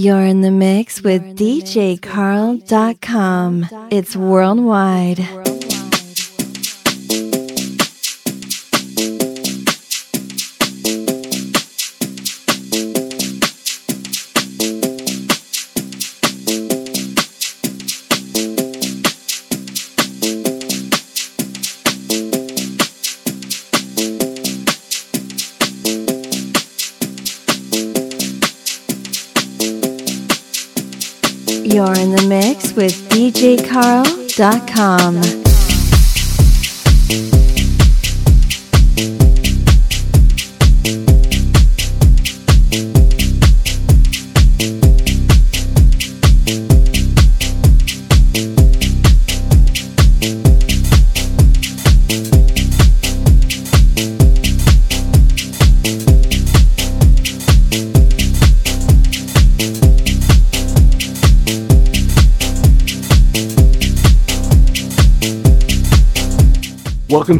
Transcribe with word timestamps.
You're 0.00 0.24
in 0.24 0.40
the 0.40 0.50
mix 0.50 1.02
with 1.02 1.36
DJCarl.com. 1.36 1.98
It's 3.90 4.16
worldwide. 4.16 5.49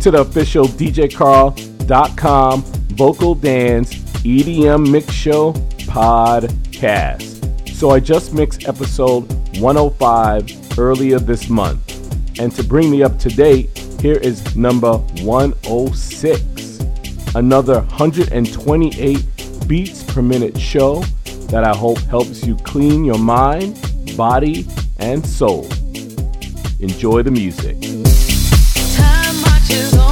To 0.01 0.11
the 0.11 0.20
official 0.20 0.65
DJCarl.com 0.67 2.62
Vocal 2.62 3.34
Dance 3.34 3.95
EDM 4.25 4.91
Mix 4.91 5.12
Show 5.12 5.53
podcast. 5.87 7.69
So 7.75 7.91
I 7.91 8.01
just 8.01 8.33
mixed 8.33 8.67
episode 8.67 9.31
105 9.59 10.79
earlier 10.79 11.19
this 11.19 11.51
month. 11.51 12.41
And 12.41 12.51
to 12.53 12.65
bring 12.65 12.91
me 12.91 13.03
up 13.03 13.19
to 13.19 13.29
date, 13.29 13.77
here 14.01 14.17
is 14.17 14.57
number 14.57 14.98
106. 15.23 16.81
Another 17.35 17.81
128 17.81 19.69
beats 19.69 20.03
per 20.05 20.23
minute 20.23 20.59
show 20.59 21.03
that 21.51 21.64
I 21.64 21.77
hope 21.77 21.98
helps 21.98 22.47
you 22.47 22.57
clean 22.57 23.05
your 23.05 23.19
mind, 23.19 23.79
body, 24.17 24.67
and 24.98 25.25
soul. 25.27 25.67
Enjoy 26.81 27.23
the 27.23 27.31
music 27.31 27.77
is 29.73 29.97
on. 29.97 30.09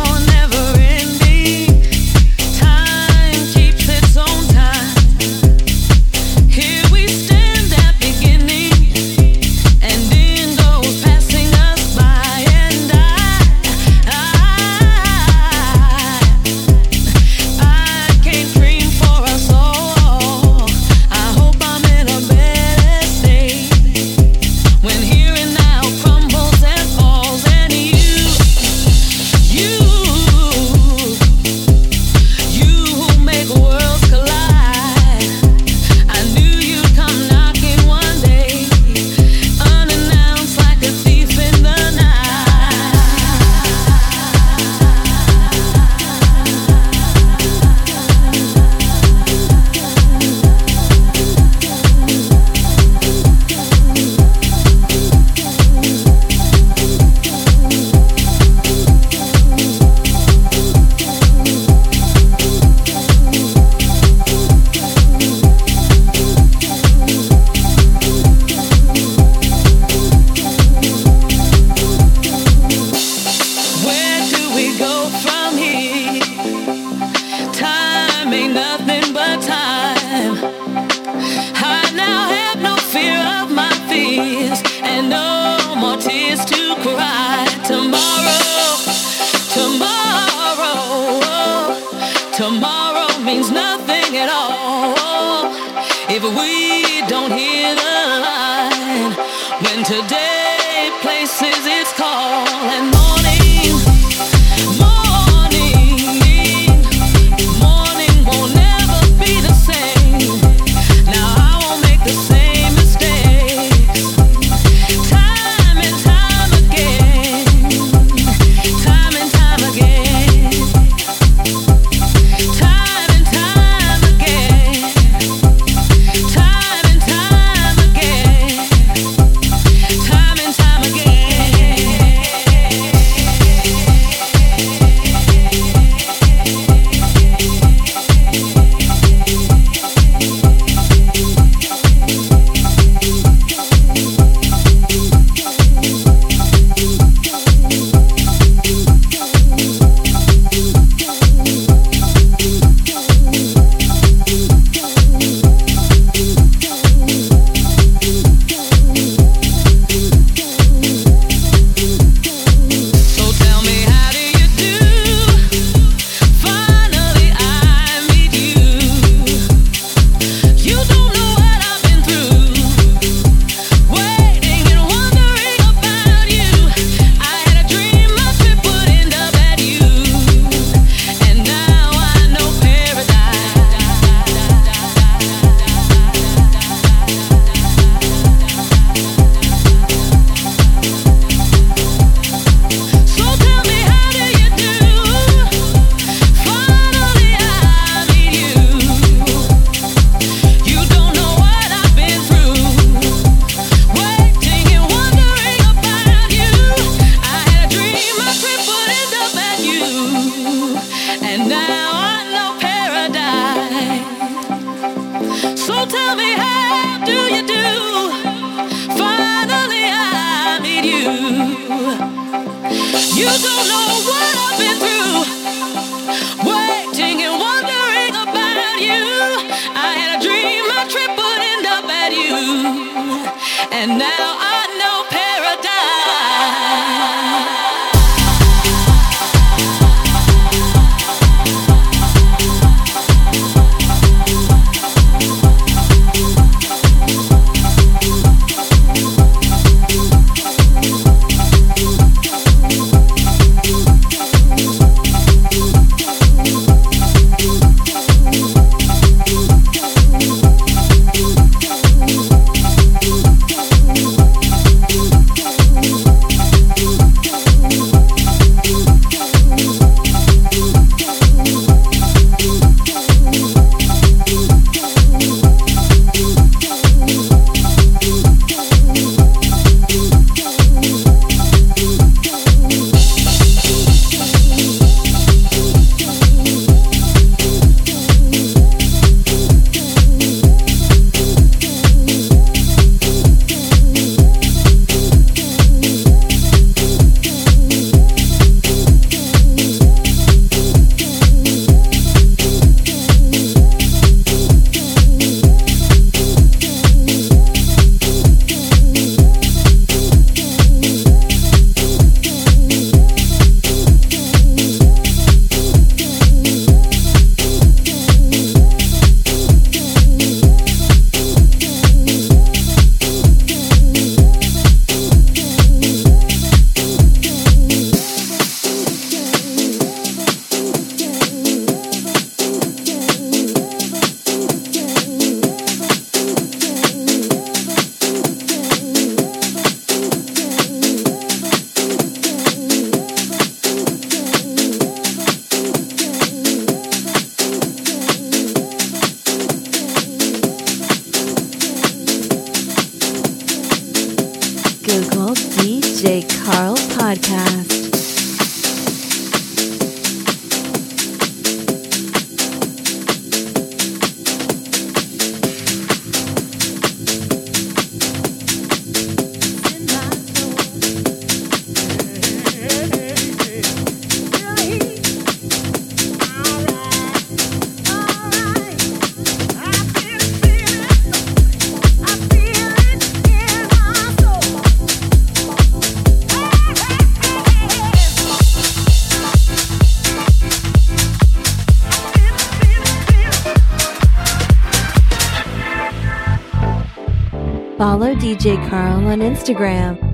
DJ 398.39 398.55
Carl 398.71 399.05
on 399.09 399.19
Instagram. 399.19 400.08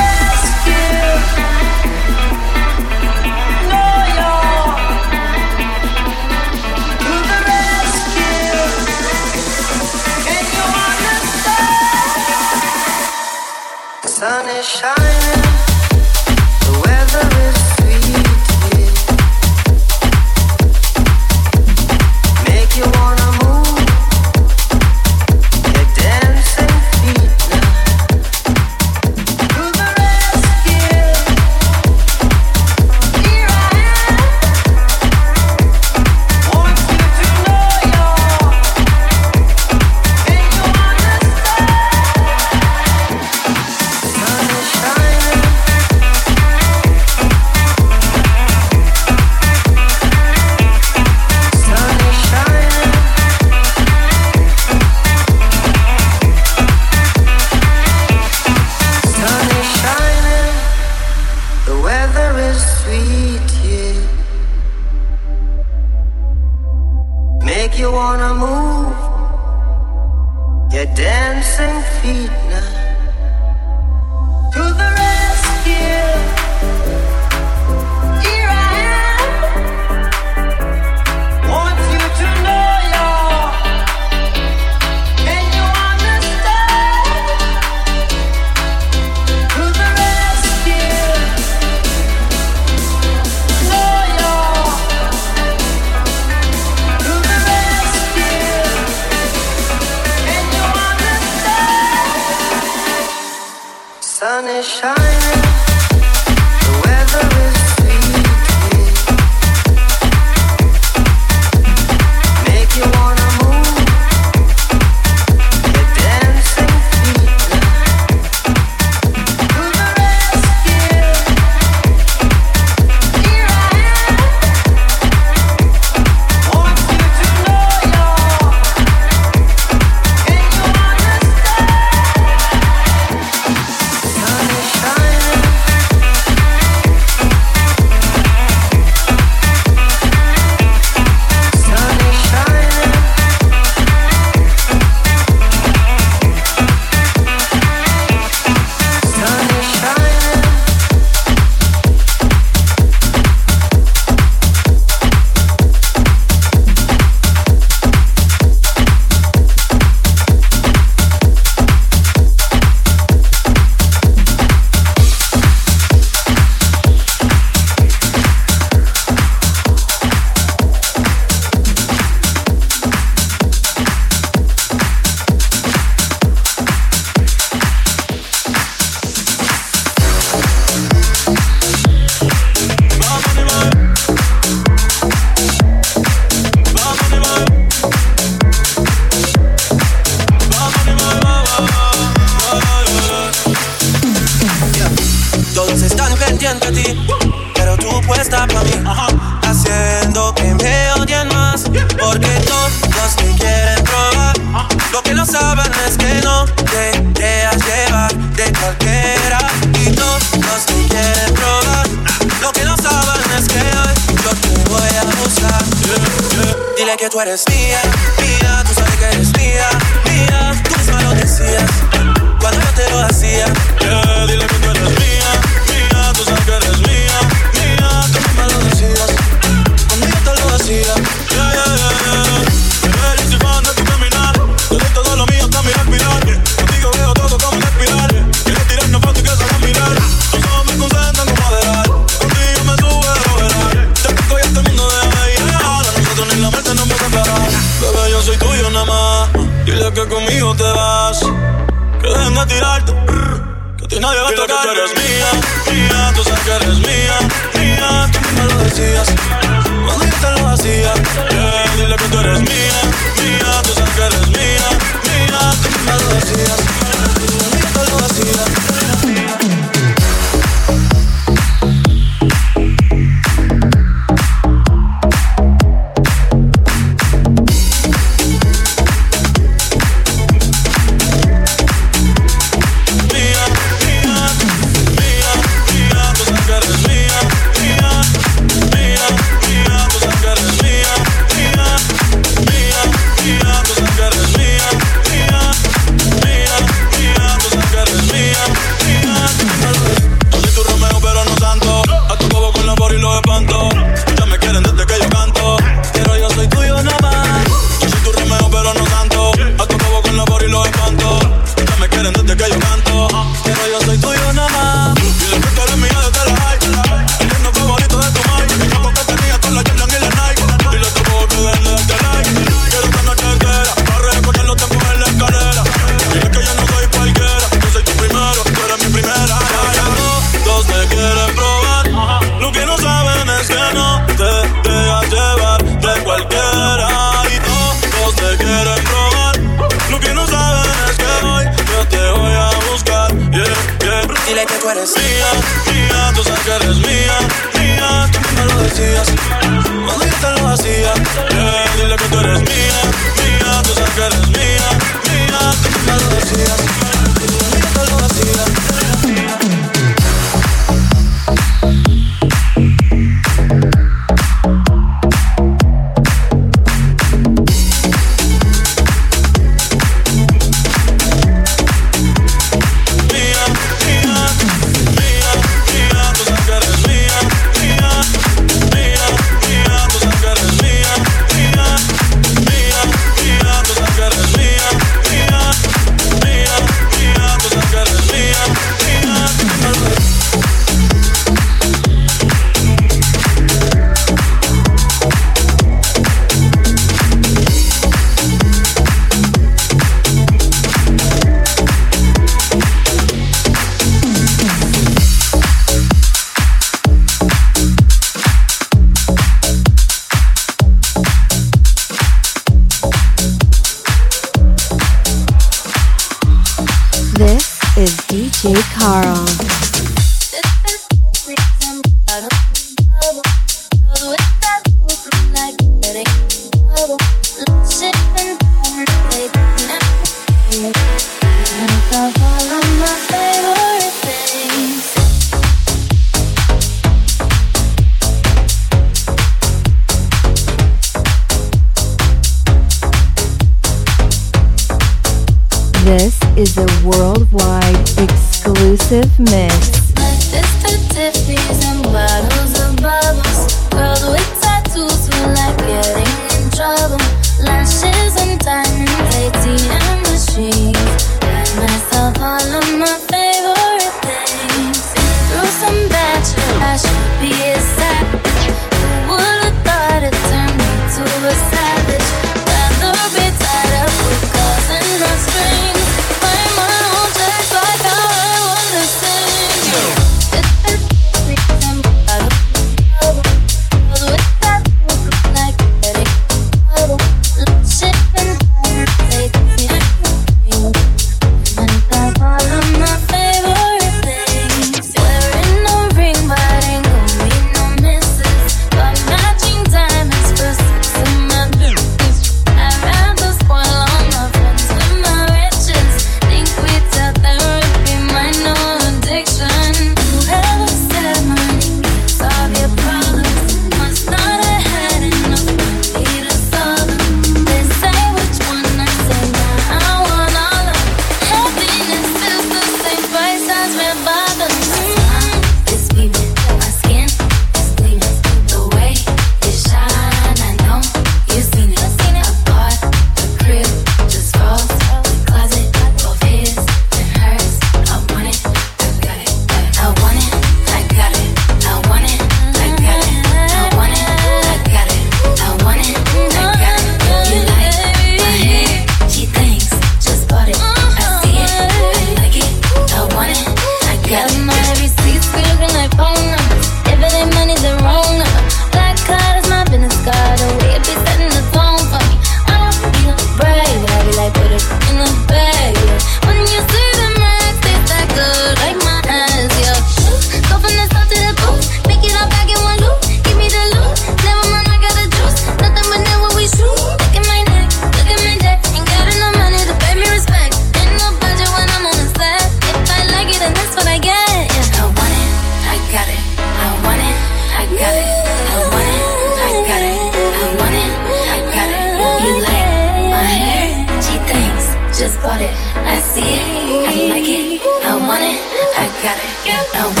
want 595.23 595.41
it. 595.41 595.53
I 595.75 595.99
see 595.99 596.21
it. 596.21 596.87
I 596.87 597.09
like 597.09 597.27
it. 597.27 597.61
I 597.85 597.95
want 597.95 598.23
it. 598.23 598.39
I 598.77 598.87
got 599.03 599.17
it. 599.17 599.75
I 599.75 599.85
want 599.85 599.97
it. 599.97 600.00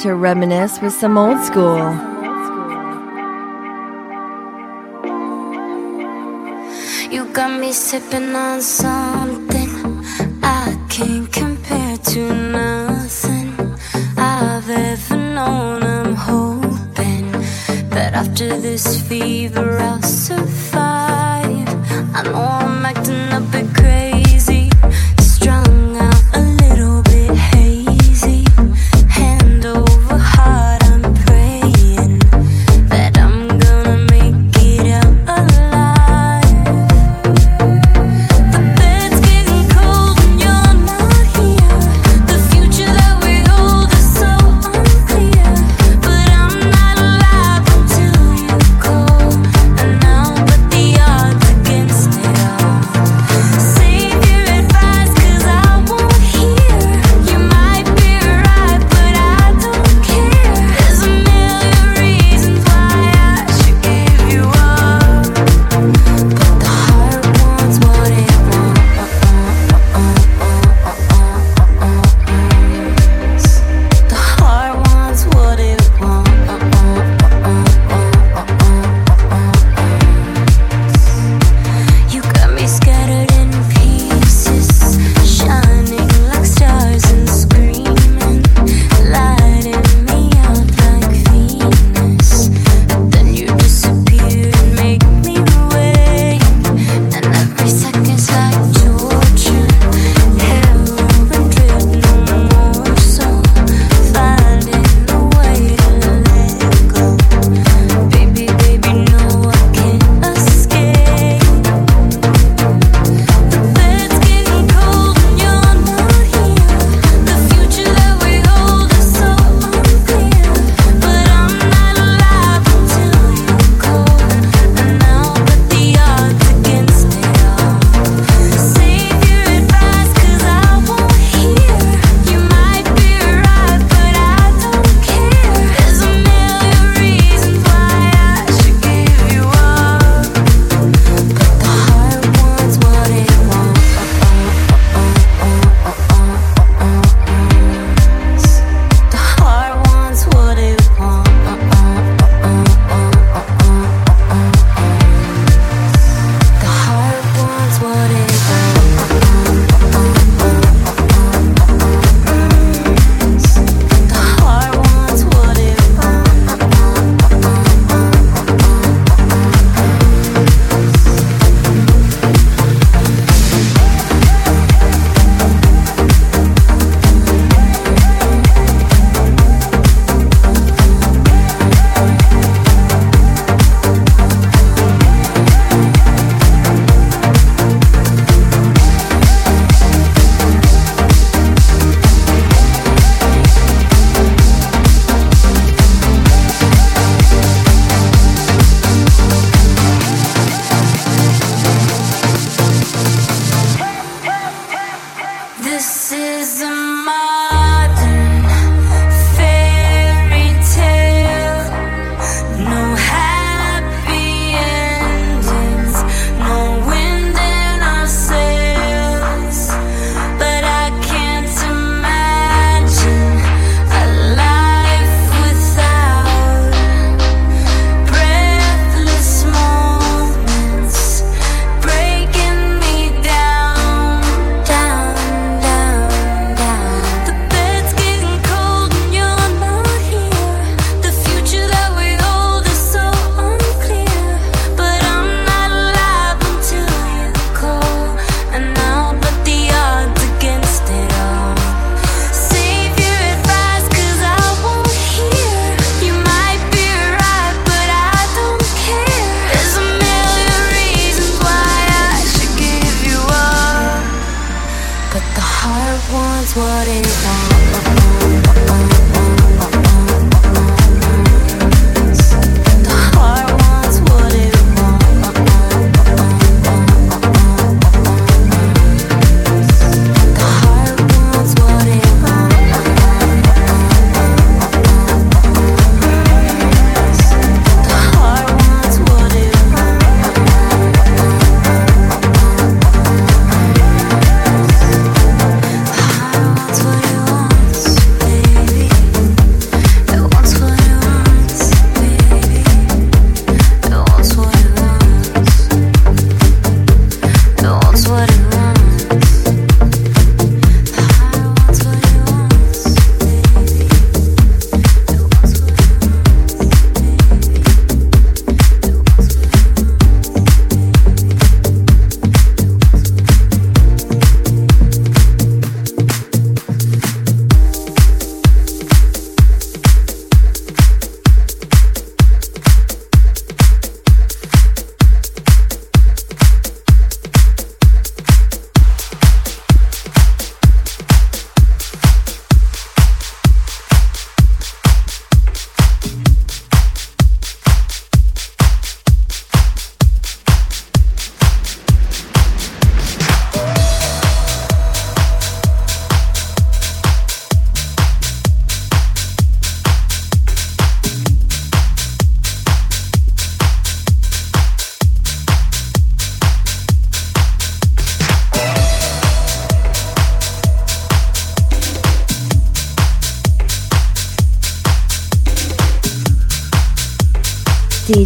to 0.00 0.14
reminisce 0.14 0.80
with 0.80 0.94
some 0.94 1.18
old 1.18 1.38
school. 1.44 1.76
You 7.10 7.26
got 7.34 7.60
me 7.60 7.70
sipping 7.72 8.34
on 8.34 8.62
something 8.62 9.68
I 10.42 10.74
can't 10.88 11.30
compare 11.30 11.98
to 11.98 12.34
nothing 12.34 13.52
I've 14.16 14.70
ever 14.70 15.16
known. 15.16 15.82
I'm 15.82 16.14
hoping 16.14 17.32
that 17.90 18.14
after 18.14 18.58
this 18.58 19.02
fever, 19.02 19.78
I'll 19.80 20.00
survive. 20.00 20.69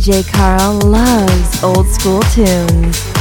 DJ 0.04 0.22
Carl 0.34 0.80
loves 0.80 1.64
old 1.64 1.86
school 1.88 2.20
tunes. 2.34 3.13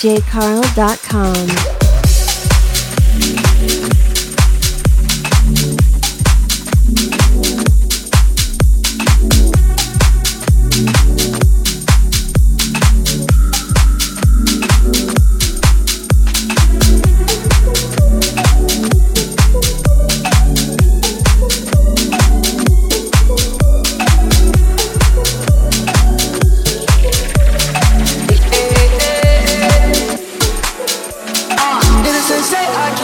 djcarl.com. 0.00 1.77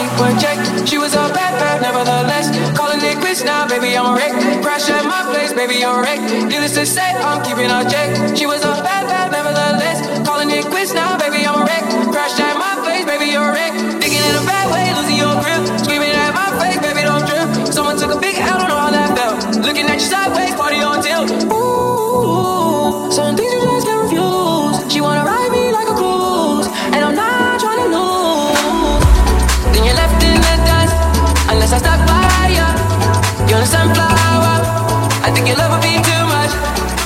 body 0.05 0.17
project. 0.17 0.87
She 0.87 0.97
was 0.97 1.13
a 1.13 1.29
bad 1.33 1.53
bad, 1.59 1.81
nevertheless. 1.81 2.49
Calling 2.77 3.01
it 3.01 3.17
quits 3.19 3.43
now, 3.43 3.67
baby, 3.67 3.97
I'm 3.97 4.15
wrecked. 4.15 4.63
Crash 4.63 4.89
at 4.89 5.05
my 5.05 5.23
place, 5.31 5.53
baby, 5.53 5.83
I'm 5.83 6.01
wrecked. 6.01 6.23
Needless 6.45 6.75
to 6.75 6.85
say, 6.85 7.11
I'm 7.15 7.43
keeping 7.43 7.69
a 7.69 7.83
check. 7.89 8.37
She 8.37 8.45
was 8.45 8.61
a 8.63 8.73
bad 8.83 9.07
bad, 9.07 9.31
nevertheless. 9.31 10.27
Calling 10.27 10.49
it 10.51 10.65
quits 10.65 10.93
now, 10.93 11.17
baby, 11.17 11.45
I'm 11.45 11.65
wrecked. 11.65 11.91
Crash 12.11 12.39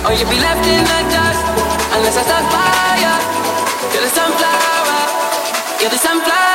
with 0.09 0.19
DJCarl.com. 5.89 6.48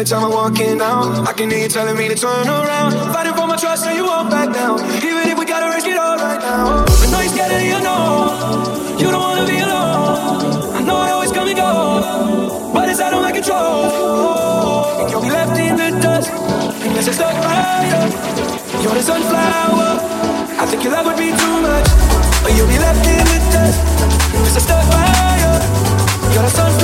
Every 0.00 0.08
time 0.08 0.24
I'm 0.24 0.32
walking 0.32 0.80
out, 0.80 1.28
I 1.28 1.32
can 1.34 1.50
hear 1.50 1.60
you 1.60 1.68
telling 1.68 1.94
me 1.94 2.08
to 2.08 2.14
turn 2.14 2.48
around. 2.48 2.92
Fighting 3.12 3.34
for 3.34 3.46
my 3.46 3.54
trust, 3.54 3.84
and 3.84 3.94
you 3.94 4.06
won't 4.06 4.30
back 4.30 4.48
down. 4.48 4.80
Even 5.04 5.28
if 5.28 5.36
we 5.38 5.44
gotta 5.44 5.68
risk 5.68 5.86
it 5.86 5.98
all 5.98 6.16
right 6.16 6.40
now. 6.40 6.88
I 6.88 7.06
know 7.12 7.20
you're 7.20 7.28
scared 7.28 7.52
of 7.52 7.60
the 7.60 7.68
unknown. 7.76 8.96
You 8.96 9.12
don't 9.12 9.20
wanna 9.20 9.44
be 9.44 9.60
alone. 9.60 10.72
I 10.72 10.80
know 10.80 10.96
I 10.96 11.10
always 11.10 11.32
come 11.32 11.48
and 11.48 11.54
go, 11.54 12.72
but 12.72 12.88
it's 12.88 12.98
out 12.98 13.12
of 13.12 13.20
my 13.20 13.30
control. 13.30 15.04
And 15.04 15.10
you'll 15.10 15.20
be 15.20 15.28
left 15.28 15.60
in 15.60 15.76
the 15.76 15.92
dust 16.00 16.32
unless 16.80 17.06
it's 17.06 17.20
stuck 17.20 17.36
you. 17.36 18.00
You're 18.80 18.96
the 18.96 19.04
sunflower. 19.04 20.00
I 20.56 20.64
think 20.64 20.82
your 20.82 20.94
love 20.96 21.12
would 21.12 21.20
be 21.20 21.28
too 21.28 21.56
much, 21.60 21.88
but 22.40 22.56
you'll 22.56 22.72
be 22.72 22.80
left 22.80 23.04
in 23.04 23.20
the 23.20 23.38
dust 23.52 23.76
unless 24.32 24.56
it's 24.56 24.64
stuck 24.64 24.80
by 24.96 25.36
you. 25.44 25.52
You're 26.32 26.48
the 26.48 26.54
sunflower. 26.56 26.79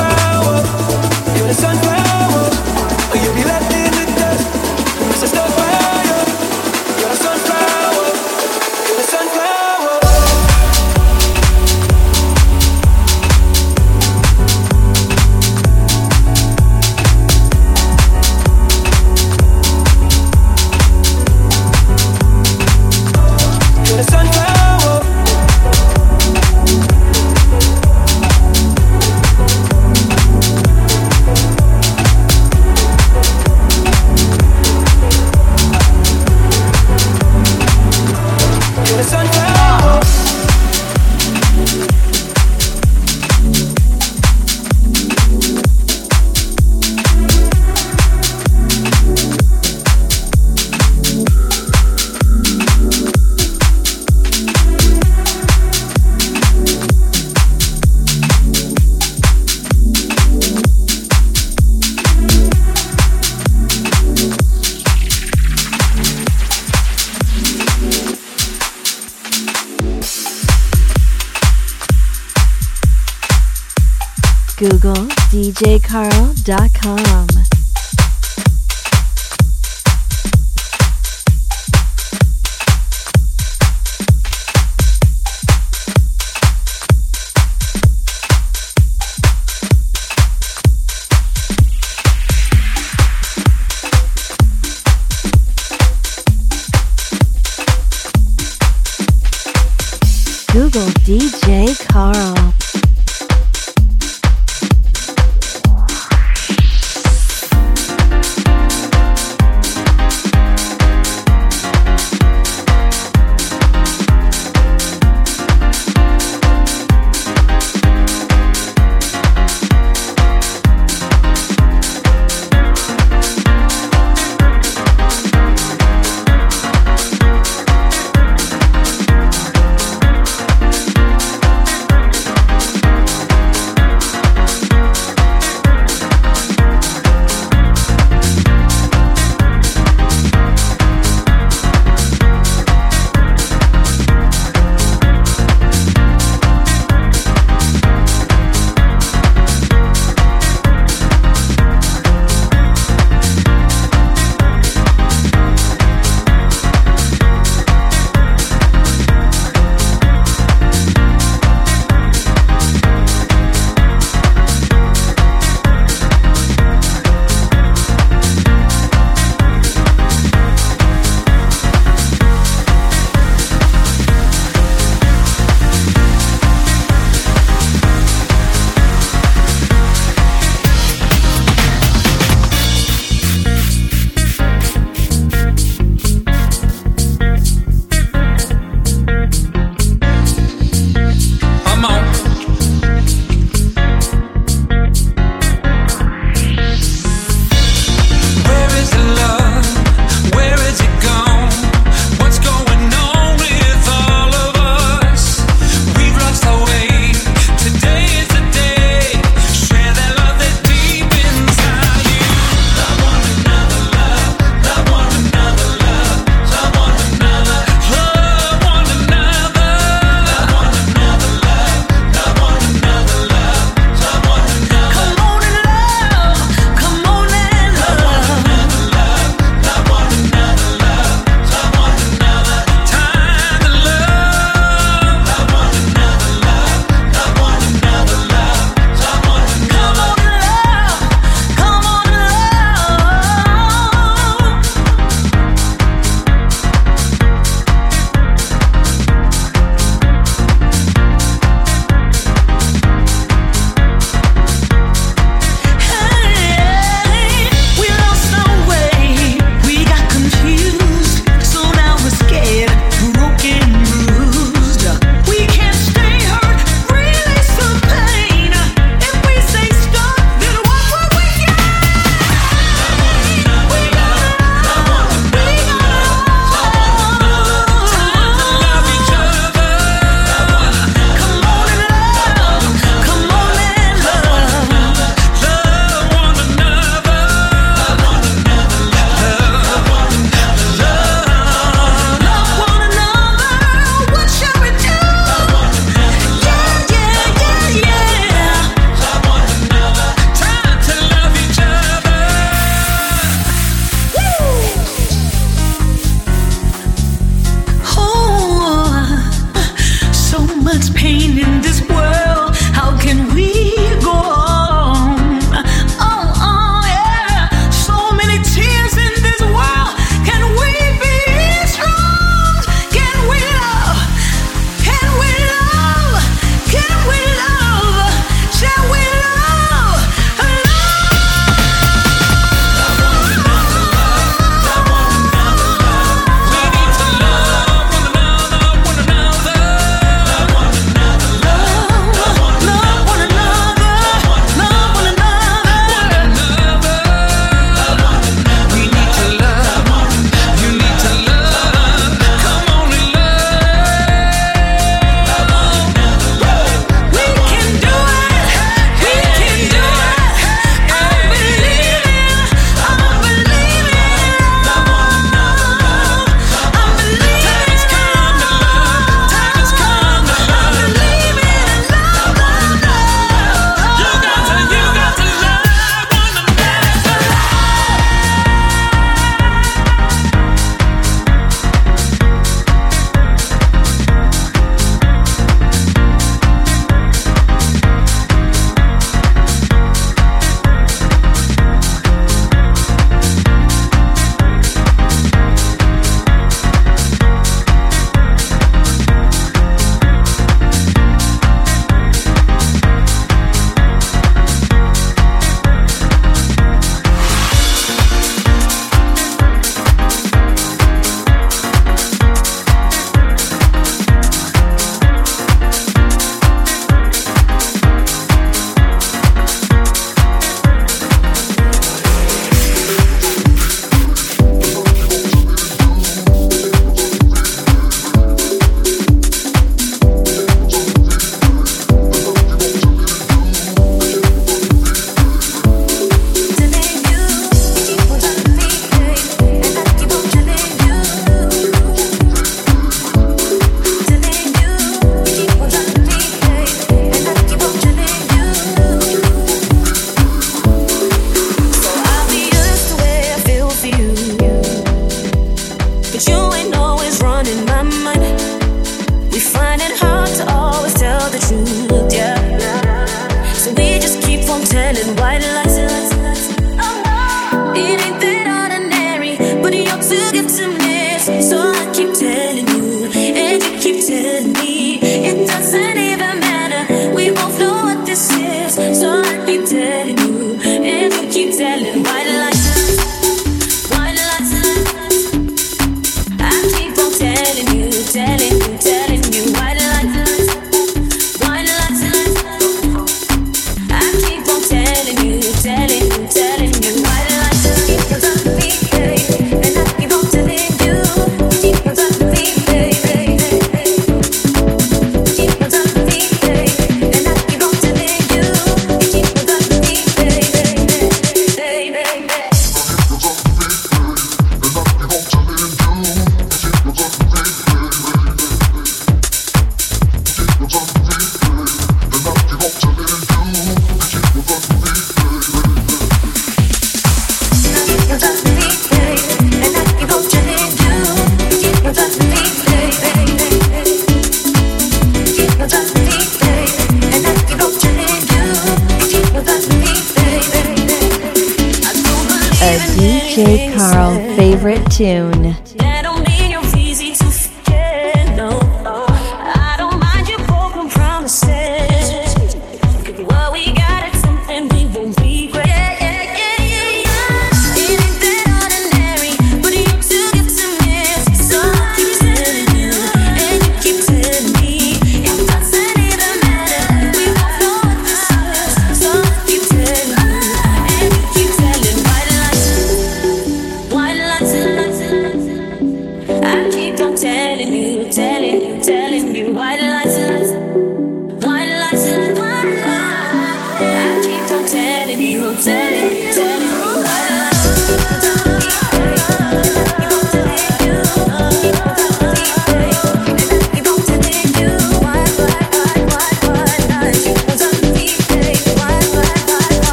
telling 481.84 482.02
why. 482.02 482.15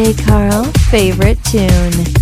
Carl 0.00 0.64
favorite 0.88 1.38
tune. 1.44 2.19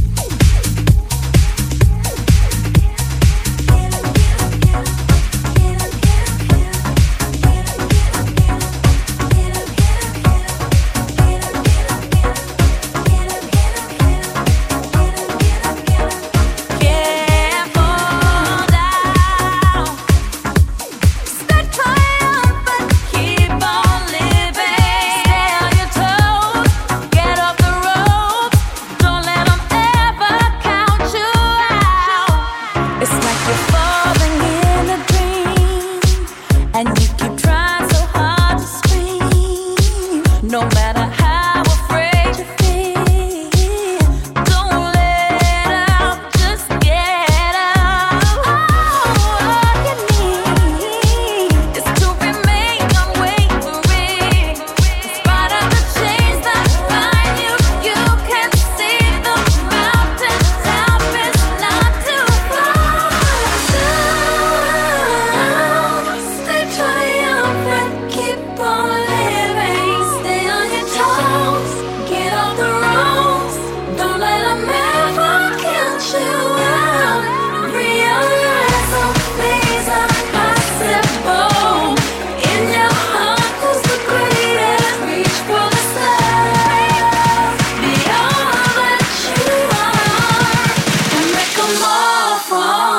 fall. 92.48 92.97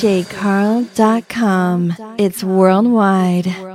DJCarl.com. 0.00 1.92
It's 2.16 2.42
worldwide. 2.42 3.69